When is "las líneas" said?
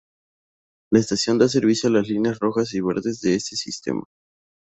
1.91-2.39